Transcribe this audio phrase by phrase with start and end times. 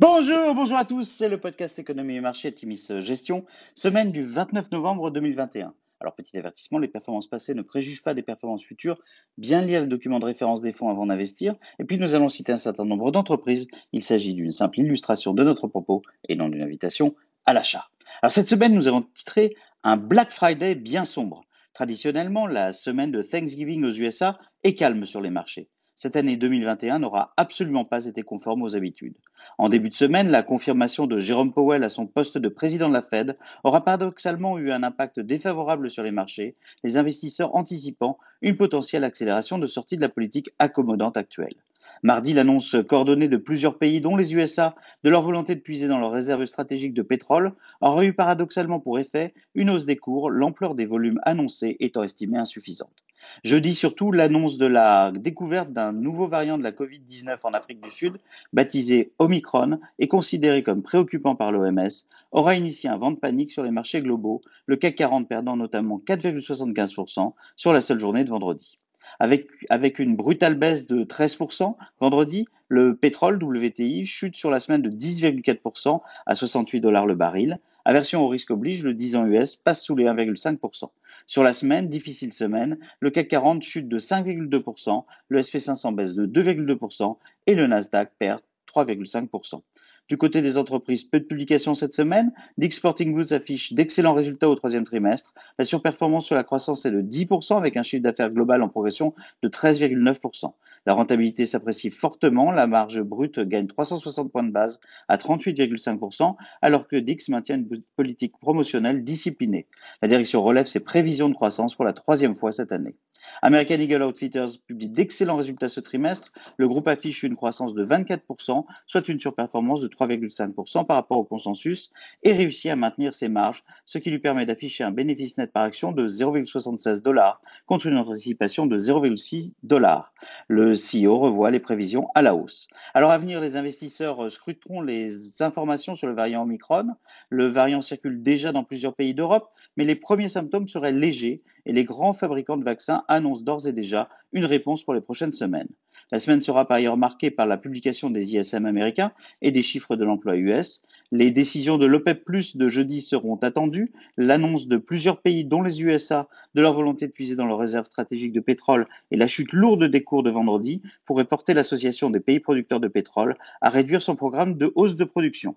[0.00, 4.70] Bonjour, bonjour à tous, c'est le podcast Économie et Marché Timis Gestion, semaine du 29
[4.72, 5.74] novembre 2021.
[6.00, 8.98] Alors petit avertissement, les performances passées ne préjugent pas des performances futures,
[9.36, 12.50] bien lire le document de référence des fonds avant d'investir, et puis nous allons citer
[12.50, 16.62] un certain nombre d'entreprises, il s'agit d'une simple illustration de notre propos et non d'une
[16.62, 17.14] invitation
[17.44, 17.90] à l'achat.
[18.22, 21.44] Alors cette semaine, nous avons titré un Black Friday bien sombre.
[21.74, 25.68] Traditionnellement, la semaine de Thanksgiving aux USA est calme sur les marchés
[26.02, 29.18] cette année 2021 n'aura absolument pas été conforme aux habitudes.
[29.58, 32.94] En début de semaine, la confirmation de Jérôme Powell à son poste de président de
[32.94, 38.56] la Fed aura paradoxalement eu un impact défavorable sur les marchés, les investisseurs anticipant une
[38.56, 41.56] potentielle accélération de sortie de la politique accommodante actuelle.
[42.02, 44.74] Mardi, l'annonce coordonnée de plusieurs pays, dont les USA,
[45.04, 48.98] de leur volonté de puiser dans leurs réserves stratégiques de pétrole aura eu paradoxalement pour
[48.98, 53.04] effet une hausse des cours, l'ampleur des volumes annoncés étant estimée insuffisante.
[53.44, 57.90] Jeudi surtout, l'annonce de la découverte d'un nouveau variant de la Covid-19 en Afrique du
[57.90, 58.18] Sud,
[58.52, 61.88] baptisé Omicron et considéré comme préoccupant par l'OMS,
[62.32, 66.00] aura initié un vent de panique sur les marchés globaux, le CAC 40 perdant notamment
[66.06, 68.78] 4,75% sur la seule journée de vendredi.
[69.18, 74.82] Avec, avec, une brutale baisse de 13%, vendredi, le pétrole WTI chute sur la semaine
[74.82, 77.58] de 10,4% à 68 dollars le baril.
[77.84, 80.90] Aversion au risque oblige, le 10 ans US passe sous les 1,5%.
[81.26, 86.26] Sur la semaine, difficile semaine, le CAC 40 chute de 5,2%, le SP500 baisse de
[86.26, 88.40] 2,2% et le Nasdaq perd
[88.74, 89.62] 3,5%.
[90.10, 92.32] Du côté des entreprises, peu de publications cette semaine.
[92.58, 95.32] Dick Sporting affiche d'excellents résultats au troisième trimestre.
[95.56, 99.14] La surperformance sur la croissance est de 10% avec un chiffre d'affaires global en progression
[99.44, 100.52] de 13,9%.
[100.86, 106.88] La rentabilité s'apprécie fortement, la marge brute gagne 360 points de base à 38,5%, alors
[106.88, 109.66] que Dix maintient une politique promotionnelle disciplinée.
[110.00, 112.96] La direction relève ses prévisions de croissance pour la troisième fois cette année.
[113.42, 116.32] American Eagle Outfitters publie d'excellents résultats ce trimestre.
[116.56, 121.24] Le groupe affiche une croissance de 24%, soit une surperformance de 3,5% par rapport au
[121.24, 121.90] consensus,
[122.22, 125.62] et réussit à maintenir ses marges, ce qui lui permet d'afficher un bénéfice net par
[125.62, 130.12] action de 0,76 dollars contre une anticipation de 0,6 dollars.
[130.48, 132.68] Le CEO revoit les prévisions à la hausse.
[132.94, 136.88] Alors à venir, les investisseurs scruteront les informations sur le variant Omicron.
[137.28, 141.72] Le variant circule déjà dans plusieurs pays d'Europe, mais les premiers symptômes seraient légers et
[141.72, 145.68] les grands fabricants de vaccins annoncent d'ores et déjà une réponse pour les prochaines semaines.
[146.12, 149.12] La semaine sera par ailleurs marquée par la publication des ISM américains
[149.42, 150.84] et des chiffres de l'emploi US.
[151.12, 153.92] Les décisions de l'OPEP de jeudi seront attendues.
[154.16, 157.86] L'annonce de plusieurs pays, dont les USA, de leur volonté de puiser dans leurs réserves
[157.86, 162.20] stratégiques de pétrole et la chute lourde des cours de vendredi pourraient porter l'association des
[162.20, 165.56] pays producteurs de pétrole à réduire son programme de hausse de production.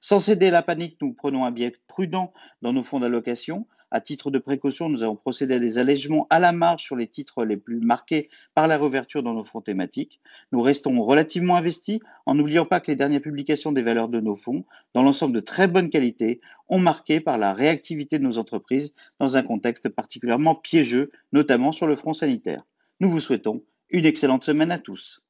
[0.00, 2.32] Sans céder à la panique, nous prenons un biais prudent
[2.62, 3.66] dans nos fonds d'allocation.
[3.94, 7.08] À titre de précaution, nous avons procédé à des allègements à la marge sur les
[7.08, 10.18] titres les plus marqués par la réouverture dans nos fonds thématiques.
[10.50, 14.34] Nous restons relativement investis en n'oubliant pas que les dernières publications des valeurs de nos
[14.34, 14.64] fonds,
[14.94, 19.36] dans l'ensemble de très bonne qualité, ont marqué par la réactivité de nos entreprises dans
[19.36, 22.64] un contexte particulièrement piégeux, notamment sur le front sanitaire.
[23.00, 25.22] Nous vous souhaitons une excellente semaine à tous.